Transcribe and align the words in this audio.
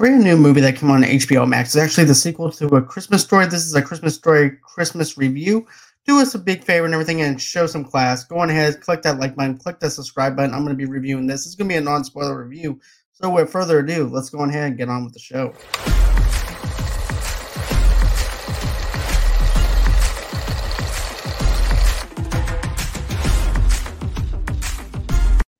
brand 0.00 0.24
new 0.24 0.34
movie 0.34 0.62
that 0.62 0.76
came 0.76 0.90
on 0.90 1.02
HBO 1.02 1.46
Max. 1.46 1.74
It's 1.74 1.84
actually 1.84 2.04
the 2.04 2.14
sequel 2.14 2.50
to 2.52 2.66
A 2.68 2.80
Christmas 2.80 3.22
Story. 3.22 3.44
This 3.44 3.66
is 3.66 3.74
a 3.74 3.82
Christmas 3.82 4.14
Story 4.14 4.52
Christmas 4.62 5.18
review. 5.18 5.66
Do 6.06 6.18
us 6.20 6.34
a 6.34 6.38
big 6.38 6.64
favor 6.64 6.86
and 6.86 6.94
everything 6.94 7.20
and 7.20 7.38
show 7.38 7.66
some 7.66 7.84
class. 7.84 8.24
Go 8.24 8.38
on 8.38 8.48
ahead, 8.48 8.80
click 8.80 9.02
that 9.02 9.20
like 9.20 9.36
button, 9.36 9.58
click 9.58 9.78
that 9.80 9.90
subscribe 9.90 10.36
button. 10.36 10.54
I'm 10.54 10.64
going 10.64 10.74
to 10.74 10.86
be 10.86 10.90
reviewing 10.90 11.26
this. 11.26 11.44
It's 11.44 11.54
going 11.54 11.68
to 11.68 11.74
be 11.74 11.76
a 11.76 11.82
non 11.82 12.02
spoiler 12.04 12.42
review. 12.42 12.80
So, 13.12 13.28
without 13.28 13.50
further 13.50 13.80
ado, 13.80 14.08
let's 14.08 14.30
go 14.30 14.38
on 14.38 14.48
ahead 14.48 14.68
and 14.68 14.78
get 14.78 14.88
on 14.88 15.04
with 15.04 15.12
the 15.12 15.18
show. 15.18 15.52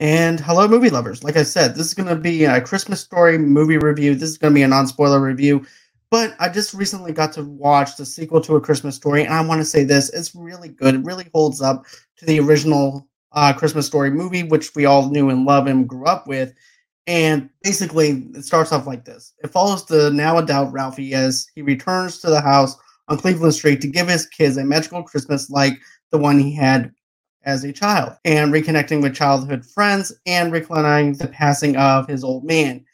And 0.01 0.41
hello, 0.41 0.67
movie 0.67 0.89
lovers. 0.89 1.23
Like 1.23 1.37
I 1.37 1.43
said, 1.43 1.75
this 1.75 1.87
is 1.87 1.93
going 1.93 2.09
to 2.09 2.17
be 2.17 2.47
a 2.47 2.63
Christmas 2.63 3.01
story 3.01 3.37
movie 3.37 3.77
review. 3.77 4.15
This 4.15 4.31
is 4.31 4.39
going 4.39 4.55
to 4.55 4.59
be 4.59 4.63
a 4.63 4.69
non 4.69 4.87
spoiler 4.87 5.21
review. 5.21 5.67
But 6.11 6.35
I 6.41 6.49
just 6.49 6.73
recently 6.73 7.13
got 7.13 7.35
to 7.35 7.45
watch 7.45 7.97
the 7.97 8.07
sequel 8.07 8.41
to 8.41 8.57
A 8.57 8.61
Christmas 8.63 8.97
Story, 8.97 9.25
and 9.25 9.35
I 9.35 9.45
want 9.45 9.61
to 9.61 9.65
say 9.65 9.85
this: 9.85 10.09
it's 10.09 10.35
really 10.35 10.71
good. 10.71 10.95
It 10.95 11.05
really 11.05 11.29
holds 11.35 11.61
up 11.61 11.85
to 12.17 12.25
the 12.25 12.41
original 12.41 13.07
uh, 13.33 13.53
Christmas 13.53 13.87
Story 13.87 14.11
movie, 14.11 14.43
which 14.43 14.75
we 14.75 14.87
all 14.87 15.11
knew 15.11 15.29
and 15.29 15.45
love 15.45 15.67
and 15.67 15.87
grew 15.87 16.07
up 16.07 16.27
with. 16.27 16.55
And 17.07 17.51
basically, 17.63 18.27
it 18.35 18.47
starts 18.47 18.73
off 18.73 18.87
like 18.87 19.05
this: 19.05 19.35
it 19.45 19.49
follows 19.49 19.85
the 19.85 20.11
now 20.11 20.39
adult 20.39 20.73
Ralphie 20.73 21.13
as 21.13 21.47
he 21.55 21.61
returns 21.61 22.21
to 22.21 22.31
the 22.31 22.41
house 22.41 22.75
on 23.09 23.19
Cleveland 23.19 23.55
Street 23.55 23.83
to 23.83 23.87
give 23.87 24.09
his 24.09 24.25
kids 24.25 24.57
a 24.57 24.65
magical 24.65 25.03
Christmas 25.03 25.51
like 25.51 25.75
the 26.11 26.19
one 26.19 26.39
he 26.39 26.55
had 26.55 26.91
as 27.45 27.65
a 27.65 27.73
child, 27.73 28.13
and 28.25 28.53
reconnecting 28.53 29.03
with 29.03 29.15
childhood 29.15 29.65
friends 29.65 30.13
and 30.27 30.53
reclining 30.53 31.15
the 31.15 31.29
passing 31.29 31.77
of 31.77 32.07
his 32.07 32.23
old 32.23 32.45
man. 32.45 32.85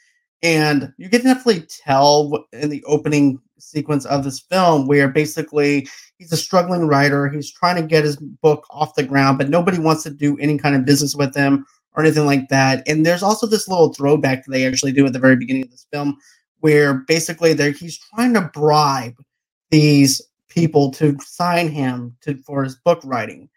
And 0.43 0.93
you 0.99 1.09
can 1.09 1.23
definitely 1.23 1.67
tell 1.85 2.47
in 2.53 2.69
the 2.69 2.85
opening 2.85 3.41
sequence 3.59 4.05
of 4.07 4.23
this 4.23 4.41
film 4.41 4.87
where 4.87 5.09
basically 5.09 5.89
he's 6.19 6.33
a 6.33 6.37
struggling 6.37 6.87
writer. 6.87 7.29
He's 7.29 7.51
trying 7.51 7.77
to 7.77 7.83
get 7.83 8.05
his 8.05 8.17
book 8.17 8.67
off 8.71 8.95
the 8.95 9.03
ground, 9.03 9.39
but 9.39 9.49
nobody 9.49 9.79
wants 9.79 10.03
to 10.05 10.11
do 10.11 10.39
any 10.39 10.59
kind 10.59 10.77
of 10.77 10.85
business 10.85 11.15
with 11.15 11.35
him 11.35 11.67
or 11.95 12.03
anything 12.03 12.27
like 12.27 12.49
that. 12.49 12.87
And 12.87 13.05
there's 13.05 13.23
also 13.23 13.47
this 13.47 13.67
little 13.67 13.93
throwback 13.93 14.45
that 14.45 14.53
they 14.53 14.67
actually 14.67 14.93
do 14.93 15.07
at 15.07 15.13
the 15.13 15.19
very 15.19 15.37
beginning 15.37 15.65
of 15.65 15.71
this 15.71 15.87
film 15.93 16.17
where 16.61 16.95
basically 16.95 17.55
he's 17.73 17.99
trying 18.15 18.35
to 18.35 18.51
bribe 18.53 19.17
these 19.71 20.21
people 20.49 20.91
to 20.91 21.17
sign 21.21 21.69
him 21.69 22.17
to 22.23 22.37
for 22.39 22.65
his 22.65 22.77
book 22.77 23.01
writing. 23.05 23.49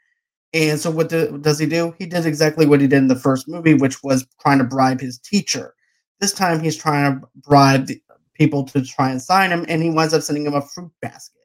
And 0.54 0.80
so 0.80 0.90
what 0.90 1.10
do, 1.10 1.38
does 1.38 1.60
he 1.60 1.66
do? 1.66 1.94
He 2.00 2.06
did 2.06 2.26
exactly 2.26 2.66
what 2.66 2.82
he 2.82 2.88
did 2.88 2.98
in 2.98 3.08
the 3.08 3.16
first 3.16 3.48
movie, 3.48 3.76
which 3.76 4.04
was 4.04 4.26
trying 4.42 4.58
to 4.58 4.64
bribe 4.64 5.00
his 5.00 5.20
teacher. 5.20 5.76
This 6.20 6.34
time 6.34 6.60
he's 6.60 6.78
trying 6.78 7.20
to 7.22 7.28
bribe 7.36 7.90
people 8.34 8.64
to 8.66 8.82
try 8.84 9.12
and 9.12 9.22
sign 9.22 9.52
him, 9.52 9.66
and 9.68 9.84
he 9.84 9.90
winds 9.90 10.14
up 10.14 10.24
sending 10.24 10.46
him 10.46 10.56
a 10.56 10.62
fruit 10.62 10.92
basket. 11.02 11.36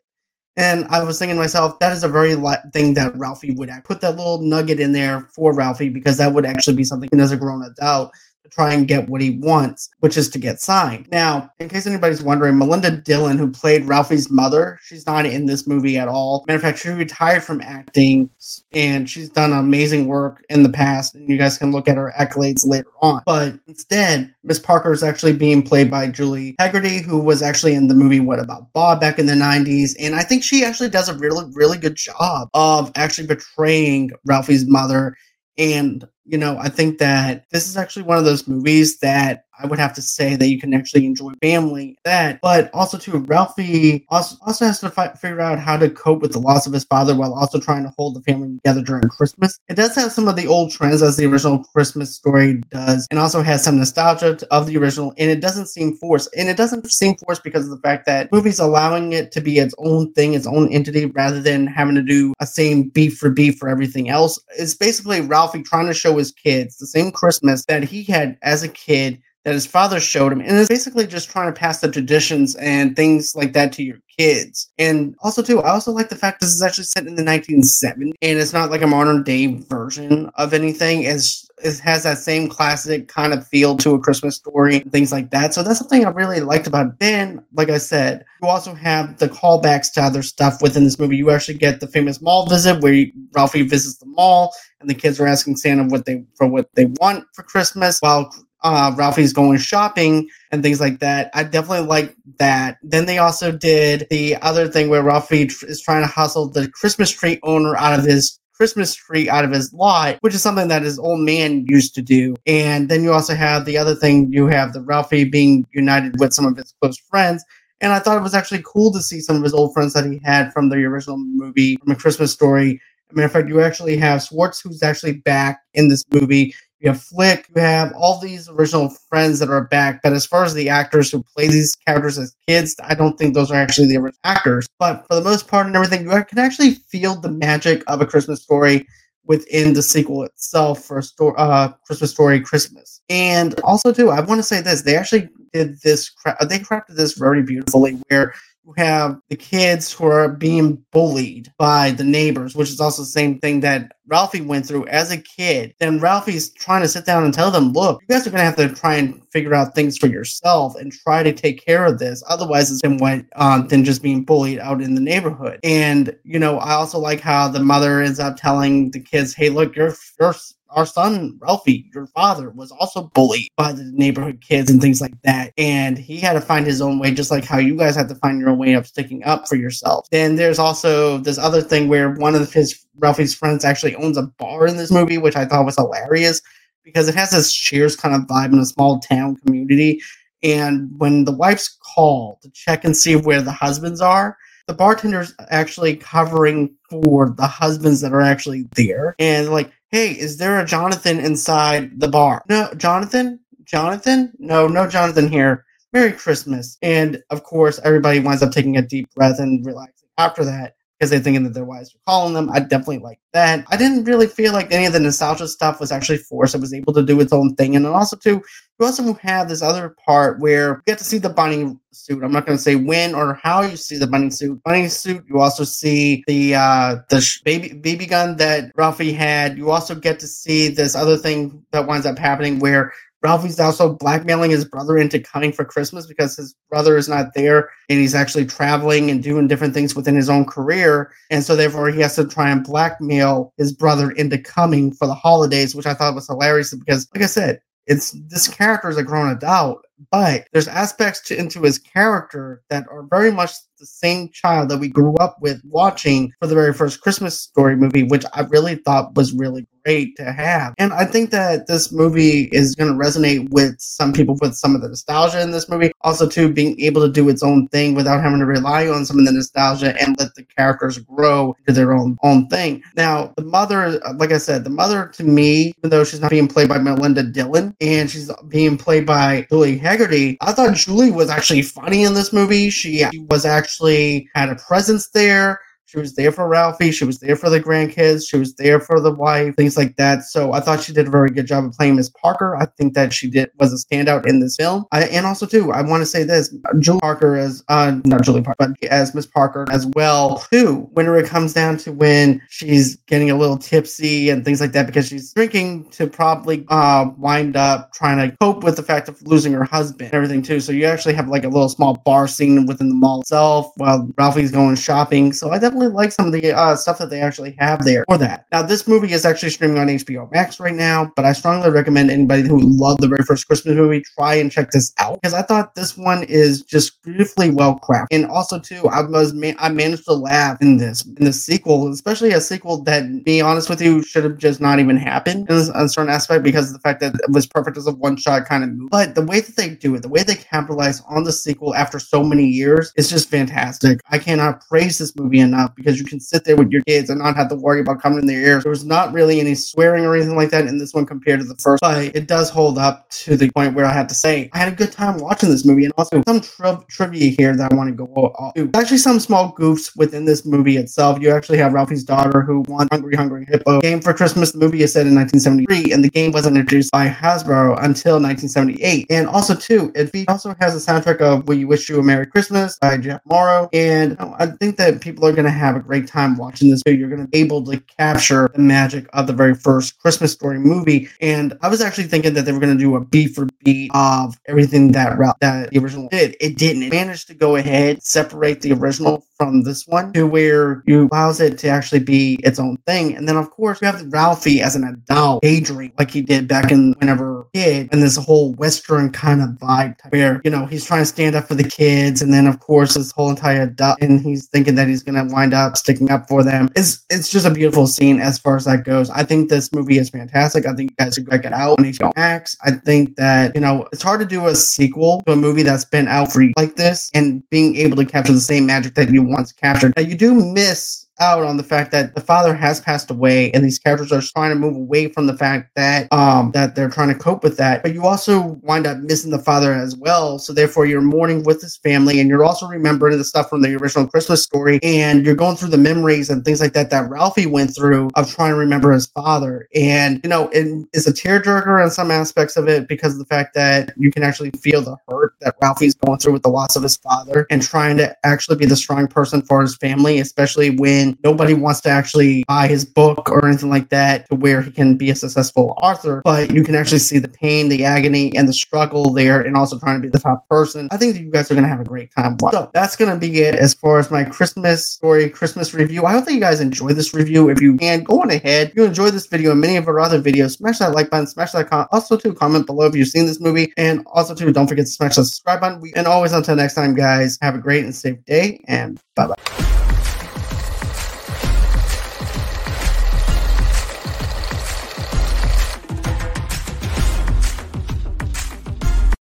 And 0.57 0.85
I 0.87 1.03
was 1.03 1.19
thinking 1.19 1.37
to 1.37 1.43
myself, 1.43 1.79
that 1.81 1.93
is 1.93 2.05
a 2.05 2.09
very 2.09 2.37
li- 2.37 2.55
thing 2.73 2.95
that 2.95 3.17
Ralphie 3.17 3.55
would 3.55 3.69
act. 3.69 3.87
put 3.87 4.01
that 4.01 4.17
little 4.17 4.41
nugget 4.41 4.79
in 4.79 4.93
there 4.93 5.29
for 5.35 5.53
Ralphie 5.53 5.89
because 5.89 6.17
that 6.19 6.33
would 6.33 6.47
actually 6.47 6.77
be 6.77 6.85
something 6.85 7.09
as 7.21 7.33
a 7.33 7.37
grown 7.37 7.65
adult 7.65 8.13
to 8.45 8.51
try 8.51 8.75
and 8.75 8.87
get 8.87 9.09
what 9.09 9.23
he 9.23 9.31
wants, 9.39 9.89
which 10.01 10.17
is 10.17 10.29
to 10.29 10.39
get 10.39 10.61
signed. 10.61 11.09
Now, 11.11 11.51
in 11.59 11.69
case 11.69 11.87
anybody's 11.87 12.23
wondering, 12.23 12.59
Melinda 12.59 12.91
Dillon, 12.91 13.39
who 13.39 13.51
played 13.51 13.87
Ralphie's 13.87 14.31
mother, 14.31 14.79
she's 14.83 15.07
not 15.07 15.25
in 15.25 15.47
this 15.47 15.67
movie 15.67 15.97
at 15.97 16.09
all. 16.09 16.45
Matter 16.47 16.57
of 16.57 16.63
fact, 16.63 16.79
she 16.79 16.91
retired 16.91 17.43
from 17.43 17.63
acting 17.63 18.29
and 18.73 19.09
she's 19.09 19.31
done 19.31 19.53
amazing 19.53 20.07
work 20.07 20.45
in 20.51 20.63
the 20.63 20.69
past. 20.69 21.15
And 21.15 21.29
you 21.29 21.39
guys 21.39 21.57
can 21.57 21.73
look 21.73 21.89
at 21.89 21.97
her 21.97 22.13
accolades 22.19 22.67
later 22.67 22.91
on. 23.01 23.23
But 23.25 23.55
instead, 23.67 24.35
Miss 24.43 24.59
Parker 24.59 24.93
is 24.93 25.03
actually 25.03 25.33
being 25.33 25.63
played 25.63 25.91
by 25.91 26.09
Julie 26.09 26.55
Hagerty, 26.61 27.03
who 27.03 27.19
was 27.19 27.41
actually 27.41 27.75
in 27.75 27.89
the 27.89 27.95
movie 27.95 28.21
What 28.21 28.41
About 28.41 28.71
Bob 28.75 29.01
back 29.01 29.19
in 29.19 29.25
the 29.25 29.33
90s. 29.33 29.95
And 29.99 30.15
I 30.15 30.23
think 30.23 30.45
she 30.45 30.65
actually 30.65 30.91
does 30.91 31.09
a 31.09 31.17
really, 31.17 31.47
really 31.55 31.79
good 31.79 31.97
job 31.97 32.51
of 32.53 32.93
actually 32.95 33.27
portraying 33.27 34.11
Ralphie's 34.27 34.67
mother 34.67 35.17
and, 35.57 36.07
you 36.25 36.39
know, 36.39 36.57
I 36.59 36.69
think 36.69 36.99
that 36.99 37.45
this 37.51 37.69
is 37.69 37.77
actually 37.77 38.05
one 38.05 38.19
of 38.19 38.25
those 38.25 38.49
movies 38.49 38.99
that 38.99 39.45
I 39.59 39.67
would 39.67 39.79
have 39.79 39.95
to 39.95 40.03
say 40.03 40.37
that 40.37 40.49
you 40.49 40.59
can 40.59 40.75
actually 40.75 41.07
enjoy 41.07 41.33
family 41.41 41.97
that, 42.05 42.41
but 42.43 42.71
also 42.75 42.99
too, 42.99 43.19
Ralphie 43.19 44.05
also, 44.09 44.37
also 44.45 44.65
has 44.67 44.81
to 44.81 44.91
fi- 44.91 45.15
figure 45.15 45.41
out 45.41 45.59
how 45.59 45.77
to 45.77 45.89
cope 45.91 46.23
with 46.23 46.33
the 46.33 46.41
loss 46.41 46.67
of 46.67 46.73
his 46.73 46.85
father 46.85 47.15
while 47.15 47.35
also 47.35 47.61
trying 47.61 47.85
to 47.85 47.93
hold 47.97 48.17
the 48.17 48.23
family 48.23 48.55
together 48.55 48.83
during 48.83 49.09
Christmas. 49.09 49.59
It 49.69 49.75
does 49.75 49.95
have 49.95 50.13
some 50.13 50.29
of 50.29 50.37
the 50.37 50.47
old 50.47 50.73
trends 50.73 51.03
as 51.03 51.17
the 51.17 51.27
original 51.27 51.63
Christmas 51.65 52.15
story 52.15 52.63
does, 52.71 53.07
and 53.11 53.21
also 53.21 53.43
has 53.43 53.63
some 53.63 53.79
nostalgia 53.79 54.39
of 54.51 54.67
the 54.67 54.77
original, 54.77 55.15
and 55.19 55.31
it 55.31 55.41
doesn't 55.41 55.67
seem 55.67 55.97
forced. 55.97 56.35
And 56.37 56.49
it 56.49 56.57
doesn't 56.57 56.91
seem 56.91 57.17
forced 57.17 57.45
because 57.45 57.65
of 57.65 57.71
the 57.71 57.89
fact 57.89 58.07
that 58.07 58.33
movies 58.33 58.59
allowing 58.59 59.13
it 59.13 59.31
to 59.33 59.41
be 59.41 59.59
its 59.59 59.75
own 59.79 60.13
thing, 60.15 60.35
its 60.35 60.47
own 60.47 60.73
entity, 60.73 61.07
rather 61.07 61.41
than 61.41 61.67
having 61.67 61.95
to 61.95 62.03
do 62.03 62.35
a 62.41 62.47
same 62.47 62.89
beef 62.89 63.19
for 63.19 63.31
beef 63.31 63.59
for 63.59 63.69
everything 63.69 64.09
else. 64.09 64.39
It's 64.59 64.75
basically 64.75 65.21
Ralphie 65.21 65.63
trying 65.63 65.87
to 65.87 65.95
show 65.95 66.14
his 66.17 66.33
kids 66.33 66.77
the 66.77 66.87
same 66.87 67.11
Christmas 67.11 67.65
that 67.67 67.85
he 67.85 68.03
had 68.05 68.39
as 68.43 68.63
a 68.63 68.69
kid 68.69 69.21
that 69.45 69.55
his 69.55 69.67
father 69.67 70.01
showed 70.01 70.33
him. 70.33 70.41
And 70.41 70.59
it's 70.59 70.69
basically 70.69 71.07
just 71.07 71.29
trying 71.29 71.53
to 71.53 71.59
pass 71.59 71.81
the 71.81 71.91
traditions 71.91 72.57
and 72.57 72.97
things 72.97 73.35
like 73.37 73.53
that 73.53 73.73
to 73.75 73.83
your 73.83 73.99
kids. 74.19 74.71
And 74.79 75.15
also, 75.23 75.43
too, 75.43 75.61
I 75.61 75.71
also 75.71 75.93
like 75.93 76.09
the 76.09 76.17
fact 76.17 76.41
this 76.41 76.51
is 76.51 76.63
actually 76.63 76.85
set 76.85 77.07
in 77.07 77.17
the 77.17 77.23
1970s 77.23 78.13
and 78.23 78.39
it's 78.39 78.55
not 78.55 78.71
like 78.71 78.83
a 78.83 78.87
modern 78.87 79.23
day 79.23 79.47
version 79.69 80.31
of 80.37 80.55
anything. 80.55 81.03
It's, 81.03 81.44
it 81.63 81.79
has 81.79 82.03
that 82.03 82.19
same 82.19 82.49
classic 82.49 83.09
kind 83.09 83.33
of 83.33 83.47
feel 83.47 83.77
to 83.77 83.95
a 83.95 84.01
Christmas 84.01 84.37
story 84.37 84.81
things 84.81 85.13
like 85.13 85.31
that. 85.31 85.55
So 85.55 85.63
that's 85.63 85.79
something 85.79 86.05
I 86.05 86.11
really 86.11 86.41
liked 86.41 86.67
about 86.67 86.87
it. 86.87 86.99
Then, 86.99 87.45
like 87.53 87.71
I 87.71 87.79
said, 87.79 88.25
you 88.43 88.49
also 88.49 88.75
have 88.75 89.19
the 89.19 89.29
callbacks 89.29 89.93
to 89.93 90.03
other 90.03 90.23
stuff 90.23 90.61
within 90.61 90.85
this 90.85 90.99
movie. 90.99 91.17
You 91.17 91.31
actually 91.31 91.59
get 91.59 91.81
the 91.81 91.87
famous 91.87 92.21
mall 92.21 92.47
visit 92.47 92.83
where 92.83 93.07
Ralphie 93.33 93.63
visits 93.63 93.99
the 93.99 94.07
mall 94.07 94.53
and 94.81 94.91
the 94.91 94.95
kids 94.95 95.21
are 95.21 95.27
asking 95.27 95.57
Santa 95.57 95.85
what 95.85 96.07
they 96.07 96.25
for 96.37 96.47
what 96.47 96.69
they 96.75 96.87
want 97.01 97.25
for 97.35 97.43
Christmas 97.43 98.01
while 98.01 98.33
uh, 98.65 98.93
Ralphie's 98.97 99.33
going 99.33 99.59
shopping 99.59 100.29
and 100.51 100.63
things 100.63 100.81
like 100.81 100.99
that. 101.01 101.31
I 101.35 101.45
definitely 101.45 101.87
like 101.87 102.17
that. 102.39 102.79
Then 102.83 103.05
they 103.05 103.19
also 103.19 103.53
did 103.53 104.07
the 104.11 104.37
other 104.37 104.69
thing 104.69 104.89
where 104.89 105.03
Ralphie 105.03 105.47
tr- 105.47 105.67
is 105.67 105.83
trying 105.83 106.03
to 106.03 106.09
hustle 106.09 106.49
the 106.49 106.69
Christmas 106.69 107.11
tree 107.11 107.39
owner 107.43 107.77
out 107.77 107.99
of 107.99 108.07
his 108.07 108.41
Christmas 108.65 108.95
tree 108.95 109.29
out 109.29 109.45
of 109.45 109.51
his 109.51 109.75
lot, 109.75 110.17
which 110.23 110.35
is 110.35 110.41
something 110.41 110.69
that 110.69 110.81
his 110.81 110.99
old 110.99 111.21
man 111.21 111.67
used 111.69 111.95
to 111.97 112.01
do. 112.01 112.35
And 112.47 112.89
then 112.89 113.03
you 113.03 113.13
also 113.13 113.35
have 113.35 113.67
the 113.67 113.77
other 113.77 113.95
thing 113.95 114.33
you 114.33 114.47
have 114.47 114.73
the 114.73 114.81
Ralphie 114.81 115.25
being 115.25 115.67
united 115.75 116.19
with 116.19 116.33
some 116.33 116.47
of 116.47 116.57
his 116.57 116.73
close 116.81 116.97
friends. 116.97 117.45
And 117.83 117.93
I 117.93 117.99
thought 117.99 118.17
it 118.17 118.23
was 118.23 118.33
actually 118.33 118.63
cool 118.65 118.91
to 118.95 119.03
see 119.03 119.21
some 119.21 119.37
of 119.37 119.43
his 119.43 119.53
old 119.53 119.75
friends 119.75 119.93
that 119.93 120.07
he 120.07 120.19
had 120.25 120.51
from 120.55 120.71
the 120.71 120.77
original 120.77 121.19
movie, 121.19 121.77
from 121.77 121.93
A 121.93 121.95
Christmas 121.95 122.33
Story. 122.33 122.81
Matter 123.13 123.27
of 123.27 123.33
fact, 123.33 123.49
you 123.49 123.61
actually 123.61 123.99
have 123.99 124.23
Schwartz, 124.23 124.63
who's 124.63 124.83
actually 124.83 125.13
back 125.13 125.61
in 125.75 125.91
this 125.91 126.03
movie. 126.11 126.55
You 126.85 126.91
have 126.91 127.03
Flick, 127.03 127.47
you 127.57 127.63
have 127.63 127.95
all 127.97 128.21
these 128.21 128.47
original 128.47 128.91
friends 129.09 129.39
that 129.39 129.49
are 129.49 129.65
back. 129.65 130.03
But 130.03 130.13
as 130.13 130.27
far 130.27 130.45
as 130.45 130.53
the 130.53 130.69
actors 130.69 131.11
who 131.11 131.25
play 131.35 131.49
these 131.49 131.75
characters 131.75 132.19
as 132.19 132.37
kids, 132.47 132.77
I 132.85 132.95
don't 132.95 133.19
think 133.19 133.33
those 133.33 133.51
are 133.51 133.55
actually 133.55 133.89
the 133.89 133.97
original 133.97 134.21
actors. 134.25 134.67
But 134.79 135.07
for 135.09 135.15
the 135.15 135.23
most 135.23 135.49
part 135.49 135.67
and 135.67 135.75
everything, 135.75 136.03
you 136.05 136.25
can 136.25 136.39
actually 136.39 136.73
feel 136.75 137.19
the 137.19 137.31
magic 137.31 137.83
of 137.87 138.03
a 138.03 138.07
Christmas 138.07 138.43
story 138.43 138.87
within 139.25 139.73
the 139.73 139.81
sequel 139.81 140.25
itself 140.25 140.85
for 140.85 141.01
story, 141.01 141.35
uh, 141.39 141.69
Christmas 141.87 142.11
Story 142.11 142.39
Christmas. 142.39 143.01
And 143.09 143.59
also, 143.61 143.91
too, 143.91 144.11
I 144.11 144.21
want 144.21 144.41
to 144.41 144.43
say 144.43 144.61
this: 144.61 144.83
they 144.83 144.95
actually 144.95 145.31
did 145.55 145.81
this. 145.81 146.11
Cra- 146.11 146.37
they 146.47 146.59
crafted 146.59 146.97
this 146.97 147.15
very 147.15 147.43
beautifully, 147.43 147.99
where 148.11 148.35
have 148.77 149.19
the 149.29 149.37
kids 149.37 149.93
who 149.93 150.07
are 150.07 150.29
being 150.29 150.83
bullied 150.91 151.53
by 151.59 151.91
the 151.91 152.05
neighbors, 152.05 152.55
which 152.55 152.71
is 152.71 152.81
also 152.81 153.03
the 153.03 153.07
same 153.07 153.39
thing 153.39 153.61
that 153.61 153.93
Ralphie 154.07 154.41
went 154.41 154.67
through 154.67 154.87
as 154.87 155.11
a 155.11 155.19
kid. 155.19 155.75
Then 155.79 156.01
Ralphie's 156.01 156.51
trying 156.51 156.83
to 156.83 156.89
sit 156.89 157.07
down 157.07 157.25
and 157.25 157.33
tell 157.33 157.51
them, 157.51 157.73
look, 157.73 158.01
you 158.03 158.09
guys 158.09 158.27
are 158.27 158.31
going 158.31 158.39
to 158.41 158.45
have 158.45 158.57
to 158.57 158.69
try 158.69 158.97
and 158.97 159.23
figure 159.31 159.55
out 159.55 159.75
things 159.75 159.97
for 159.97 160.07
yourself 160.07 160.77
and 160.77 160.93
try 160.93 161.23
to 161.23 161.33
take 161.33 161.65
care 161.65 161.85
of 161.85 161.99
this. 161.99 162.23
Otherwise, 162.29 162.71
it's 162.71 162.83
been 162.83 162.99
what 162.99 163.25
um, 163.37 163.69
than 163.69 163.85
just 163.85 164.03
being 164.03 164.25
bullied 164.25 164.59
out 164.59 164.83
in 164.83 164.95
the 164.95 165.01
neighborhood. 165.01 165.59
And, 165.63 166.17
you 166.23 166.39
know, 166.39 166.59
I 166.59 166.73
also 166.73 166.99
like 166.99 167.21
how 167.21 167.49
the 167.49 167.61
mother 167.61 168.01
ends 168.01 168.21
up 168.21 168.37
telling 168.37 168.91
the 168.91 169.01
kids, 169.01 169.35
hey, 169.35 169.49
look, 169.49 169.75
you're, 169.77 169.95
you're 170.21 170.35
our 170.75 170.87
son 170.87 171.39
Ralphie, 171.41 171.91
your 171.95 172.07
father, 172.09 172.51
was 172.51 172.71
also 172.73 173.11
bullied 173.15 173.49
by 173.57 173.73
the 173.73 173.85
neighborhood 173.93 174.41
kids 174.47 174.71
and 174.71 174.81
things 174.81 175.01
like 175.01 175.21
that. 175.23 175.53
And 175.57 175.97
he 175.97 176.19
had 176.19 176.35
to 176.35 176.41
find 176.41 176.67
his 176.67 176.81
own 176.81 176.99
way, 176.99 177.13
just 177.13 177.31
like 177.31 177.45
how 177.45 177.59
you 177.59 177.77
guys 177.77 177.97
had 177.97 178.09
to 178.09 178.15
find 178.17 178.41
your 178.41 178.51
own 178.51 178.59
way 178.59 178.75
of 178.75 178.87
sticking 178.87 179.25
up 179.25 179.49
for 179.49 179.57
yourself. 179.57 180.07
Then 180.11 180.37
there's 180.37 180.59
also 180.59 181.19
this 181.19 181.39
other 181.39 181.63
thing 181.63 181.89
where 181.89 182.13
one 182.15 182.35
of 182.35 182.53
his 182.53 182.85
Ralphie's 182.99 183.35
friends 183.35 183.65
actually 183.65 183.97
owns 183.97 184.17
a 184.17 184.23
bar 184.39 184.67
in 184.67 184.77
this 184.77 184.91
movie, 184.91 185.19
which 185.19 185.37
I 185.37 185.45
thought 185.45 185.65
was 185.65 185.77
hilarious 185.77 186.43
because 186.85 187.09
it 187.09 187.15
has 187.15 187.31
this 187.31 187.53
Cheers 187.53 187.97
kind 187.97 188.15
of 188.15 188.23
vibe 188.23 188.53
in 188.53 188.59
a 188.59 188.67
small 188.67 189.01
town 189.01 189.37
community. 189.37 190.03
And 190.43 190.91
when 190.99 191.25
the 191.25 191.33
wives 191.33 191.77
call 191.95 192.39
to 192.43 192.51
check 192.51 192.85
and 192.85 192.97
see 192.97 193.17
where 193.17 193.41
the 193.41 193.53
husbands 193.53 194.01
are, 194.01 194.37
the 194.67 194.75
bartender's 194.75 195.35
actually 195.51 195.97
covering 195.97 196.75
for 196.91 197.31
the 197.31 197.47
husbands 197.47 198.01
that 198.01 198.13
are 198.13 198.21
actually 198.21 198.67
there. 198.75 199.15
And 199.19 199.51
like, 199.51 199.71
hey, 199.91 200.11
is 200.11 200.39
there 200.39 200.59
a 200.59 200.65
Jonathan 200.65 201.21
inside 201.21 202.01
the 202.01 202.09
bar? 202.09 202.43
No, 202.49 202.73
Jonathan? 202.77 203.41
Jonathan? 203.65 204.33
No, 204.39 204.67
no 204.67 204.89
Jonathan 204.89 205.29
here. 205.29 205.65
Merry 205.93 206.13
Christmas. 206.13 206.77
And 206.83 207.23
of 207.31 207.45
course, 207.45 207.79
everybody 207.85 208.21
winds 208.21 208.43
up 208.43 208.53
taking 208.53 208.77
a 208.77 208.83
deep 208.83 209.13
breath 209.15 209.39
and 209.39 209.65
relaxing 209.65 210.09
after 210.19 210.45
that 210.45 210.75
because 210.99 211.11
they're 211.11 211.21
thinking 211.21 211.45
that 211.45 211.55
their 211.55 211.65
wives 211.65 211.95
are 211.95 211.99
calling 212.07 212.35
them. 212.35 212.51
I 212.51 212.61
definitely 212.61 212.99
like 212.99 213.21
that. 213.33 213.65
I 213.69 213.77
didn't 213.77 214.05
really 214.05 214.27
feel 214.27 214.53
like 214.53 214.73
any 214.73 214.87
of 214.87 214.93
the 214.93 215.01
nostalgia 215.01 215.47
stuff 215.47 215.81
was 215.81 215.93
actually 215.93 216.19
forced. 216.19 216.55
It 216.55 216.61
was 216.61 216.75
able 216.75 216.93
to 216.95 217.03
do 217.03 217.21
its 217.21 217.33
own 217.33 217.55
thing. 217.55 217.77
And 217.77 217.85
then 217.85 217.93
also, 217.93 218.17
too, 218.17 218.43
you 218.79 218.87
also 218.87 219.15
have 219.15 219.49
this 219.49 219.63
other 219.63 219.95
part 220.05 220.41
where 220.41 220.75
you 220.75 220.83
get 220.87 220.99
to 220.99 221.05
see 221.05 221.19
the 221.19 221.29
bunny 221.29 221.77
suit. 221.93 222.25
I'm 222.25 222.33
not 222.33 222.45
going 222.45 222.59
to 222.59 222.63
say 222.63 222.75
when 222.75 223.15
or 223.15 223.35
how 223.35 223.63
you 223.63 223.77
see 223.77 223.97
the 223.97 224.07
bunny 224.07 224.31
suit. 224.31 224.61
Bunny 224.65 224.89
suit. 224.89 225.25
You 225.29 225.41
also 225.41 225.65
see 225.65 226.25
the 226.27 226.57
uh, 226.57 226.97
the 227.09 227.25
baby 227.45 227.73
baby 227.73 228.07
gun 228.07 228.37
that 228.37 228.73
Ralphie 228.75 229.13
had. 229.13 229.57
You 229.57 229.71
also 229.71 229.95
get 229.95 230.19
to 230.21 230.27
see 230.27 230.69
this 230.69 230.97
other 230.97 231.17
thing 231.17 231.65
that 231.71 231.87
winds 231.87 232.07
up 232.07 232.19
happening 232.19 232.59
where 232.59 232.93
Ralphie's 233.25 233.59
also 233.59 233.95
blackmailing 233.95 234.51
his 234.51 234.67
brother 234.67 234.99
into 234.99 235.19
coming 235.19 235.51
for 235.51 235.65
Christmas 235.65 236.07
because 236.07 236.37
his 236.37 236.55
brother 236.69 236.99
is 236.99 237.09
not 237.09 237.33
there 237.35 237.71
and 237.89 237.99
he's 237.99 238.15
actually 238.15 238.45
traveling 238.45 239.11
and 239.11 239.23
doing 239.23 239.49
different 239.49 239.73
things 239.73 239.97
within 239.97 240.15
his 240.15 240.29
own 240.29 240.45
career. 240.45 241.11
And 241.31 241.43
so, 241.43 241.57
therefore, 241.57 241.89
he 241.89 242.03
has 242.03 242.17
to 242.17 242.27
try 242.27 242.51
and 242.51 242.63
blackmail 242.63 243.55
his 243.57 243.73
brother 243.73 244.11
into 244.11 244.37
coming 244.37 244.93
for 244.93 245.07
the 245.07 245.15
holidays, 245.15 245.75
which 245.75 245.87
I 245.87 245.95
thought 245.95 246.15
was 246.15 246.27
hilarious 246.27 246.75
because, 246.75 247.09
like 247.15 247.25
I 247.25 247.27
said, 247.27 247.61
it's 247.87 248.13
this 248.13 248.49
character 248.49 248.89
is 248.89 248.97
a 248.97 249.03
grown 249.03 249.31
adult, 249.31 249.85
but 250.11 250.47
there's 250.53 250.69
aspects 250.69 251.21
to, 251.29 251.39
into 251.39 251.63
his 251.63 251.79
character 251.79 252.63
that 252.71 252.85
are 252.91 253.03
very 253.03 253.31
much 253.31 253.53
the 253.79 253.87
same 253.87 254.31
child 254.31 254.69
that 254.69 254.79
we 254.79 254.89
grew 254.89 255.15
up 255.17 255.37
with 255.41 255.61
watching 255.65 256.33
for 256.41 256.47
the 256.47 256.55
very 256.55 256.73
first 256.73 257.01
Christmas 257.01 257.41
story 257.41 257.77
movie, 257.77 258.05
which 258.05 258.25
I 258.33 258.43
really 258.43 258.77
thought 258.77 259.15
was 259.15 259.33
really 259.33 259.67
great 259.85 260.17
to 260.17 260.33
have. 260.33 260.75
And 260.79 260.93
I 260.93 261.05
think 261.05 261.31
that 261.31 261.67
this 261.67 261.93
movie 261.93 262.45
is 262.53 262.75
going 262.75 262.91
to 262.91 262.99
resonate 262.99 263.51
with 263.51 263.79
some 263.81 264.13
people 264.13 264.37
with 264.41 264.55
some 264.55 264.75
of 264.75 264.81
the 264.81 264.89
nostalgia 264.89 265.43
in 265.43 265.51
this 265.51 265.69
movie. 265.69 265.93
Also, 266.01 266.27
too, 266.27 266.53
being 266.53 266.81
able 266.81 267.03
to 267.03 267.13
do 267.13 267.29
its 267.29 267.43
own 267.43 267.69
thing 267.69 267.95
without 267.95 268.23
having 268.23 268.39
to 268.39 268.47
rely 268.47 268.89
on 268.89 269.05
some 269.05 269.19
of 269.19 269.27
the 269.27 269.33
nostalgia 269.33 269.95
and 270.01 270.17
let 270.19 270.35
the 270.35 270.45
characters 270.45 270.99
grow 270.99 271.55
into 271.61 271.73
their 271.73 271.93
own 271.93 272.17
own 272.23 272.49
thing. 272.49 272.83
Now, 272.97 273.33
the 273.37 273.45
mother, 273.45 274.01
like 274.17 274.33
I 274.33 274.39
said, 274.39 274.65
the 274.65 274.71
mother 274.71 275.09
to 275.15 275.25
me, 275.25 275.75
even 275.79 275.91
though 275.91 276.05
she's 276.05 276.21
not 276.21 276.31
being 276.31 276.49
played 276.49 276.69
by 276.69 276.79
Melinda 276.79 277.23
Dillon 277.23 277.77
and 277.81 278.11
she's 278.11 278.31
being 278.49 278.79
played 278.79 279.05
by 279.05 279.47
Julie 279.51 279.77
Hagerty, 279.99 280.37
I 280.41 280.53
thought 280.53 280.75
Julie 280.75 281.11
was 281.11 281.31
actually 281.31 281.63
funny 281.63 282.03
in 282.03 282.15
this 282.15 282.33
movie. 282.33 282.71
She 282.71 283.05
was 283.29 283.45
actually 283.45 284.29
had 284.35 284.49
a 284.49 284.57
presence 284.57 285.09
there. 285.09 285.61
She 285.87 285.99
was 285.99 286.15
there 286.15 286.33
for 286.33 286.49
Ralphie. 286.49 286.91
She 286.91 287.05
was 287.05 287.19
there 287.21 287.37
for 287.37 287.51
the 287.51 287.61
grandkids. 287.61 288.29
She 288.29 288.37
was 288.37 288.55
there 288.55 288.81
for 288.81 289.01
the 289.01 289.13
wife, 289.13 289.55
things 289.57 289.77
like 289.77 289.97
that. 289.97 290.25
So 290.25 290.53
I 290.53 290.61
thought 290.61 290.83
she 290.83 290.93
did 290.93 291.07
a 291.07 291.11
very 291.11 291.31
good 291.31 291.47
job 291.47 291.65
of 291.65 291.73
playing 291.73 291.97
Miss 291.97 292.11
Parker. 292.11 292.57
I 292.57 292.67
think 292.67 292.95
that 292.95 293.13
she 293.13 293.29
did 293.29 293.51
was 293.59 293.73
a 293.73 293.87
standout 293.87 294.27
in 294.27 294.41
this 294.41 294.57
film. 294.57 294.87
I, 294.93 295.05
and 295.05 295.27
also 295.27 295.47
too, 295.47 295.73
I 295.73 295.83
want 295.83 296.01
to 296.01 296.07
say 296.07 296.25
this: 296.25 296.55
Julie 296.79 297.01
Parker 297.01 297.37
as 297.37 297.63
uh, 297.69 298.01
not 298.05 298.23
Julie 298.23 298.43
Parker, 298.43 298.57
but 298.59 298.85
as 298.91 299.15
Miss 299.15 299.27
Parker 299.27 299.67
as 299.71 299.87
well 299.95 300.39
too. 300.51 300.89
Whenever 300.93 301.19
it 301.19 301.27
comes 301.27 301.53
down 301.53 301.77
to 301.79 301.93
when 301.93 302.41
she's 302.49 302.97
getting 303.07 303.31
a 303.31 303.37
little 303.37 303.59
tipsy 303.59 304.31
and 304.31 304.45
things 304.45 304.61
like 304.61 304.73
that, 304.73 304.87
because 304.87 305.07
she's 305.09 305.33
drinking 305.33 305.89
to 305.91 306.07
probably 306.07 306.65
uh, 306.69 307.07
wind 307.19 307.57
up 307.57 307.93
trying 307.93 308.19
to 308.19 308.37
cope 308.39 308.65
with 308.65 308.77
the 308.77 308.83
fact 308.83 309.09
of 309.09 309.21
losing 309.23 309.53
her 309.53 309.65
husband 309.65 310.07
and 310.07 310.15
everything 310.15 310.43
too. 310.43 310.61
So 310.61 310.73
you 310.73 310.87
actually 310.87 311.15
have 311.15 311.29
like 311.29 311.45
a 311.45 311.49
little 311.49 311.69
small 311.69 312.03
bar 312.05 312.27
scene 312.27 312.67
within 312.67 312.89
the 312.89 312.95
mall 312.95 313.21
itself 313.21 313.71
while 313.77 314.11
Ralphie's 314.17 314.51
going 314.51 314.77
shopping. 314.77 315.33
So 315.33 315.51
I 315.51 315.59
definitely 315.59 315.74
like 315.75 316.13
some 316.13 316.27
of 316.27 316.33
the 316.33 316.53
uh, 316.53 316.77
stuff 316.77 316.99
that 316.99 317.11
they 317.11 317.21
actually 317.21 317.57
have 317.59 317.85
there 317.85 318.05
for 318.09 318.19
that. 318.19 318.47
Now, 318.53 318.63
this 318.63 318.87
movie 318.87 319.13
is 319.13 319.25
actually 319.25 319.51
streaming 319.51 319.79
on 319.79 319.89
HBO 319.89 320.31
Max 320.33 320.61
right 320.61 320.75
now, 320.75 321.13
but 321.17 321.25
I 321.25 321.33
strongly 321.33 321.71
recommend 321.71 322.11
anybody 322.11 322.43
who 322.43 322.61
loved 322.61 323.01
the 323.01 323.09
very 323.09 323.25
first 323.25 323.47
Christmas 323.47 323.77
movie 323.77 324.03
try 324.17 324.35
and 324.35 324.51
check 324.51 324.71
this 324.71 324.93
out 324.99 325.21
because 325.21 325.35
I 325.35 325.43
thought 325.43 325.75
this 325.75 325.97
one 325.97 326.25
is 326.25 326.63
just 326.63 327.03
beautifully 327.03 327.51
well 327.51 327.79
crafted. 327.81 328.07
And 328.13 328.27
also, 328.27 328.59
too, 328.59 328.87
I 328.89 329.03
was 329.03 329.33
ma- 329.35 329.53
I 329.59 329.69
managed 329.69 330.05
to 330.05 330.15
laugh 330.15 330.59
in 330.61 330.77
this 330.77 331.05
in 331.05 331.25
the 331.25 331.33
sequel, 331.33 331.93
especially 331.93 332.33
a 332.33 332.41
sequel 332.41 332.83
that, 332.85 333.25
be 333.25 333.41
honest 333.41 333.69
with 333.69 333.81
you, 333.81 334.03
should 334.03 334.25
have 334.25 334.39
just 334.39 334.61
not 334.61 334.79
even 334.79 334.97
happened 334.97 335.49
in 335.49 335.57
a 335.75 335.89
certain 335.89 336.11
aspect 336.11 336.43
because 336.43 336.69
of 336.69 336.75
the 336.75 336.81
fact 336.81 337.01
that 337.01 337.15
it 337.15 337.31
was 337.31 337.47
perfect 337.47 337.77
as 337.77 337.87
a 337.87 337.93
one 337.93 338.17
shot 338.17 338.47
kind 338.47 338.65
of 338.65 338.71
movie. 338.71 338.89
But 338.91 339.15
the 339.15 339.23
way 339.25 339.41
that 339.41 339.57
they 339.57 339.71
do 339.71 339.95
it, 339.95 340.03
the 340.03 340.09
way 340.09 340.23
they 340.23 340.35
capitalize 340.35 341.03
on 341.09 341.25
the 341.25 341.33
sequel 341.33 341.75
after 341.75 341.99
so 341.99 342.23
many 342.23 342.47
years, 342.47 342.93
is 342.97 343.11
just 343.11 343.31
fantastic. 343.31 344.01
I 344.11 344.19
cannot 344.19 344.67
praise 344.69 344.99
this 344.99 345.17
movie 345.17 345.41
enough 345.41 345.64
because 345.75 345.99
you 345.99 346.05
can 346.05 346.21
sit 346.21 346.45
there 346.45 346.57
with 346.57 346.71
your 346.71 346.83
kids 346.83 347.11
and 347.11 347.21
not 347.21 347.37
have 347.37 347.49
to 347.49 347.57
worry 347.57 347.81
about 347.81 348.01
coming 348.01 348.19
in 348.19 348.27
their 348.27 348.41
ears. 348.41 348.65
There 348.65 348.71
was 348.71 348.85
not 348.85 349.13
really 349.13 349.41
any 349.41 349.55
swearing 349.55 350.05
or 350.05 350.17
anything 350.17 350.37
like 350.37 350.51
that 350.51 350.67
in 350.67 350.79
this 350.79 350.95
one 350.95 351.07
compared 351.07 351.41
to 351.41 351.47
the 351.47 351.57
first, 351.57 351.81
but 351.81 352.15
it 352.15 352.27
does 352.27 352.51
hold 352.51 352.79
up 352.79 353.09
to 353.11 353.37
the 353.37 353.51
point 353.51 353.75
where 353.75 353.85
I 353.85 353.93
have 353.93 354.07
to 354.09 354.15
say 354.15 354.51
I 354.53 354.59
had 354.59 354.73
a 354.73 354.77
good 354.77 354.93
time 354.93 355.19
watching 355.19 355.51
this 355.51 355.65
movie. 355.65 355.85
And 355.85 355.95
also 355.97 356.23
some 356.27 356.41
tri- 356.41 356.79
trivia 356.89 357.31
here 357.31 357.57
that 357.57 357.73
I 357.73 357.75
want 357.75 357.89
to 357.89 357.95
go 357.95 358.07
off 358.13 358.55
to. 358.55 358.71
Actually, 358.75 358.99
some 358.99 359.21
small 359.21 359.55
goofs 359.55 359.97
within 359.97 360.25
this 360.25 360.45
movie 360.45 360.77
itself. 360.77 361.21
You 361.21 361.31
actually 361.31 361.59
have 361.59 361.73
Ralphie's 361.73 362.05
daughter 362.05 362.43
who 362.43 362.65
won 362.69 362.89
Hungry 362.91 363.15
Hungry 363.17 363.47
Hippo 363.49 363.81
game 363.81 364.01
for 364.01 364.13
Christmas. 364.13 364.53
The 364.53 364.59
movie 364.59 364.83
is 364.83 364.93
set 364.93 365.07
in 365.07 365.15
1973, 365.15 365.93
and 365.93 366.05
the 366.05 366.11
game 366.11 366.33
wasn't 366.33 366.57
introduced 366.57 366.91
by 366.91 367.09
Hasbro 367.09 367.83
until 367.83 368.21
1978. 368.21 369.07
And 369.11 369.27
also, 369.29 369.55
too, 369.55 369.93
it 369.95 370.11
also 370.29 370.55
has 370.61 370.75
a 370.75 370.93
soundtrack 370.93 371.21
of 371.21 371.47
"We 371.49 371.65
Wish 371.65 371.89
You 371.89 371.99
a 371.99 372.03
Merry 372.03 372.27
Christmas" 372.27 372.79
by 372.79 372.97
Jeff 372.99 373.21
Morrow. 373.27 373.69
And 373.73 374.11
you 374.13 374.17
know, 374.17 374.37
I 374.39 374.47
think 374.47 374.77
that 374.77 375.01
people 375.01 375.27
are 375.27 375.33
going 375.33 375.45
to 375.45 375.51
have 375.55 375.77
a 375.77 375.81
great 375.81 376.07
time 376.07 376.37
watching 376.37 376.71
this 376.71 376.83
video. 376.85 377.01
You're 377.01 377.09
going 377.09 377.23
to 377.23 377.29
be 377.29 377.39
able 377.39 377.65
to 377.65 377.81
capture 377.99 378.51
the 378.55 378.61
magic 378.61 379.07
of 379.13 379.27
the 379.27 379.33
very 379.33 379.55
first 379.55 379.99
Christmas 379.99 380.33
story 380.33 380.59
movie. 380.59 381.09
And 381.21 381.57
I 381.63 381.69
was 381.69 381.81
actually 381.81 382.05
thinking 382.05 382.35
that 382.35 382.45
they 382.45 382.53
were 382.53 382.61
going 382.61 382.77
to 382.77 382.83
do 382.83 382.97
a 382.97 383.01
beat 383.01 383.35
for 383.35 383.47
beat 383.65 383.91
of 383.95 384.39
everything 384.47 384.93
that 384.93 385.19
that 385.41 385.71
the 385.71 385.79
original 385.79 386.09
did. 386.09 386.37
It 386.41 386.57
didn't. 386.57 386.85
It 386.85 386.91
managed 386.91 387.29
to 387.29 387.35
go 387.35 387.57
ahead, 387.57 388.03
separate 388.03 388.61
the 388.61 388.73
original 388.73 389.25
from 389.47 389.63
this 389.63 389.87
one 389.87 390.13
to 390.13 390.27
where 390.27 390.83
you 390.87 391.09
allows 391.13 391.41
it 391.41 391.59
to 391.59 391.69
actually 391.69 392.01
be 392.01 392.39
its 392.45 392.59
own 392.59 392.77
thing. 392.87 393.17
And 393.17 393.29
then 393.29 393.37
of 393.37 393.51
course 393.51 393.81
you 393.81 393.87
have 393.87 394.03
Ralphie 394.13 394.61
as 394.61 394.77
an 394.77 394.85
adult 394.85 395.43
daydream 395.43 395.93
like 395.99 396.11
he 396.11 396.23
did 396.23 396.49
back 396.49 396.71
in 396.71 396.95
whenever 396.99 397.47
kid 397.55 397.89
and 397.93 398.03
this 398.03 398.17
whole 398.17 398.53
western 398.55 399.11
kind 399.11 399.41
of 399.41 399.51
vibe 399.51 399.97
where 400.11 400.41
you 400.45 400.51
know 400.51 400.67
he's 400.67 400.85
trying 400.85 401.03
to 401.03 401.07
stand 401.07 401.35
up 401.35 401.47
for 401.47 401.55
the 401.55 401.65
kids 401.65 402.23
and 402.23 402.33
then 402.33 402.47
of 402.47 402.61
course 402.61 402.95
this 402.95 403.13
whole 403.13 403.31
entire 403.31 403.63
adult 403.63 403.99
and 404.01 404.21
he's 404.21 404.47
thinking 404.49 404.75
that 404.75 404.89
he's 404.89 405.03
gonna 405.03 405.25
wind 405.33 405.55
up 405.55 405.77
sticking 405.77 406.11
up 406.11 406.29
for 406.29 406.43
them. 406.43 406.69
It's 406.77 407.05
it's 407.11 407.31
just 407.31 407.47
a 407.47 407.51
beautiful 407.51 407.87
scene 407.87 408.21
as 408.21 408.39
far 408.39 408.57
as 408.57 408.65
that 408.65 408.85
goes. 408.85 409.11
I 409.11 409.25
think 409.25 409.49
this 409.49 409.73
movie 409.73 409.99
is 409.99 410.11
fantastic. 410.11 410.67
I 410.67 410.75
think 410.75 410.91
you 410.91 410.97
guys 411.05 411.15
should 411.15 411.29
check 411.31 411.45
it 411.45 411.53
out 411.53 411.79
on 411.79 411.85
HBO. 411.85 412.13
I 412.17 412.71
think 412.71 413.17
that 413.17 413.55
you 413.55 413.61
know 413.61 413.87
it's 413.93 414.03
hard 414.03 414.21
to 414.21 414.27
do 414.27 414.47
a 414.47 414.55
sequel 414.55 415.23
to 415.27 415.33
a 415.33 415.37
movie 415.37 415.63
that's 415.63 415.85
been 415.85 416.09
out 416.09 416.33
for 416.33 416.45
like 416.57 416.77
this 416.77 417.11
and 417.15 417.49
being 417.51 417.77
able 417.77 417.97
to 417.97 418.05
capture 418.05 418.33
the 418.33 418.41
same 418.41 418.67
magic 418.67 418.95
that 418.95 419.11
you 419.11 419.23
once 419.35 419.53
captured. 419.53 419.93
Now 419.97 420.03
you 420.03 420.15
do 420.15 420.35
miss 420.35 421.04
out 421.21 421.45
on 421.45 421.57
the 421.57 421.63
fact 421.63 421.93
that 421.93 422.15
the 422.15 422.21
father 422.21 422.55
has 422.55 422.81
passed 422.81 423.11
away 423.11 423.51
and 423.53 423.65
these 423.65 423.79
characters 423.79 424.13
are 424.13 424.21
trying 424.21 424.51
to 424.51 424.57
move 424.57 424.75
away 424.75 425.09
from 425.09 425.27
the 425.27 425.37
fact 425.37 425.71
that 425.77 426.13
um 426.13 426.51
that 426.53 426.75
they're 426.75 426.91
trying 426.91 427.09
to 427.09 427.15
cope 427.15 427.43
with 427.43 427.57
that. 427.57 427.83
But 427.83 427.95
you 427.95 428.05
also 428.05 428.59
wind 428.63 428.87
up 428.87 428.99
missing 428.99 429.31
the 429.31 429.39
father 429.39 429.73
as 429.73 429.97
well. 429.97 430.39
So 430.39 430.53
therefore 430.53 430.87
you're 430.87 431.01
mourning 431.01 431.45
with 431.45 431.61
his 431.61 431.77
family 431.77 432.21
and 432.21 432.29
you're 432.29 432.45
also 432.45 432.67
remembering 432.67 433.19
the 433.19 433.25
stuff 433.25 433.49
from 433.49 433.63
the 433.63 433.75
original 433.77 434.09
christmas 434.09 434.43
story 434.43 434.81
and 434.83 435.25
you're 435.25 435.35
going 435.35 435.57
through 435.57 435.71
the 435.71 435.79
memories 435.79 436.31
and 436.31 436.45
things 436.45 436.61
like 436.61 436.73
that 436.73 436.91
that 436.91 437.09
ralphie 437.09 437.47
went 437.47 437.75
through 437.75 438.11
of 438.15 438.33
trying 438.33 438.51
to 438.51 438.57
remember 438.57 438.93
his 438.93 439.07
father. 439.07 439.69
And 439.75 440.21
you 440.25 440.31
know 440.31 440.49
it 440.49 440.87
is 440.93 441.07
a 441.07 441.13
tearjerker 441.13 441.83
in 441.83 441.91
some 441.91 442.11
aspects 442.11 442.57
of 442.57 442.69
it 442.69 442.89
because 442.89 443.13
of 443.13 443.19
the 443.19 443.27
fact 443.27 443.55
that 443.55 443.93
you 443.97 444.11
can 444.11 444.23
actually 444.23 444.51
feel 444.51 444.83
the 444.83 444.97
hurt 445.09 445.35
that 445.41 445.55
ralphie's 445.63 445.95
going 445.95 446.19
through 446.19 446.33
with 446.33 446.43
the 446.43 446.49
loss 446.49 446.77
of 446.77 446.83
his 446.83 446.97
father 446.97 447.47
and 447.51 447.63
trying 447.63 447.97
to 447.99 448.17
actually 448.27 448.57
be 448.57 448.67
the 448.67 448.77
strong 448.77 449.07
person 449.07 449.43
for 449.43 449.61
his 449.61 449.77
family 449.77 450.19
especially 450.19 450.71
when 450.71 451.04
nobody 451.25 451.55
wants 451.55 451.81
to 451.83 451.89
actually 451.89 452.45
buy 452.47 452.67
his 452.67 452.85
book 452.85 453.31
or 453.31 453.47
anything 453.47 453.71
like 453.71 453.89
that 453.91 454.29
to 454.29 454.35
where 454.35 454.63
he 454.63 454.71
can 454.71 454.97
be 454.97 455.11
a 455.11 455.15
successful 455.15 455.77
author. 455.83 456.23
But 456.25 456.53
you 456.53 456.63
can 456.65 456.75
actually 456.75 456.99
see 456.99 457.19
the 457.19 457.29
pain, 457.29 457.69
the 457.69 457.85
agony, 457.85 458.35
and 458.37 458.49
the 458.49 458.53
struggle 458.53 459.13
there, 459.13 459.41
and 459.41 459.57
also 459.57 459.79
trying 459.79 460.01
to 460.01 460.03
be 460.03 460.09
the 460.09 460.19
top 460.19 460.49
person. 460.49 460.89
I 460.91 460.97
think 460.97 461.15
that 461.15 461.23
you 461.23 461.31
guys 461.31 461.51
are 461.51 461.55
going 461.55 461.65
to 461.65 461.69
have 461.69 461.81
a 461.81 461.85
great 461.85 462.11
time. 462.15 462.37
So 462.53 462.71
that's 462.73 462.97
going 462.97 463.11
to 463.11 463.19
be 463.19 463.41
it 463.41 463.55
as 463.55 463.75
far 463.75 463.99
as 463.99 464.11
my 464.11 464.25
Christmas 464.25 464.91
story, 464.91 465.29
Christmas 465.29 465.75
review. 465.75 466.05
I 466.05 466.13
hope 466.13 466.25
that 466.25 466.33
you 466.33 466.41
guys 466.41 466.61
enjoy 466.61 466.93
this 466.93 467.15
review. 467.15 467.49
If 467.49 467.61
you 467.61 467.77
can, 467.77 468.03
go 468.03 468.23
on 468.23 468.31
ahead. 468.31 468.71
If 468.71 468.77
you 468.77 468.85
enjoy 468.85 469.11
this 469.11 469.27
video 469.27 469.53
and 469.53 469.61
many 469.61 469.77
of 469.77 469.89
our 469.89 470.01
other 470.01 470.21
videos, 470.21 470.57
smash 470.57 470.79
that 470.79 470.93
like 470.93 471.11
button, 471.11 471.27
smash 471.27 471.53
that 471.53 471.69
comment. 471.69 471.89
Also, 471.93 472.17
to 472.17 472.35
comment 472.35 472.67
below 472.67 472.87
if 472.87 472.95
you've 472.95 473.09
seen 473.09 473.27
this 473.27 473.41
movie, 473.41 473.73
and 473.77 474.03
also 474.07 474.35
too, 474.35 474.53
don't 474.53 474.67
forget 474.67 474.87
to 474.87 474.93
smash 474.93 475.17
the 475.17 475.25
subscribe 475.25 475.61
button. 475.61 475.83
And 475.97 476.07
always 476.07 476.33
until 476.33 476.57
next 476.57 476.75
time, 476.75 476.95
guys, 476.95 477.39
have 477.43 477.55
a 477.55 477.59
great 477.59 477.85
and 477.85 477.95
safe 477.95 478.23
day, 478.25 478.61
and 478.67 479.01
bye 479.15 479.27
bye. 479.27 479.74